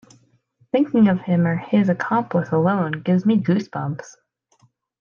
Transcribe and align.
Thinking 0.71 1.07
of 1.09 1.21
him 1.21 1.45
or 1.45 1.55
his 1.57 1.87
accomplice 1.87 2.49
alone 2.51 3.03
gives 3.03 3.23
me 3.23 3.37
goose 3.37 3.67
bumps. 3.67 4.17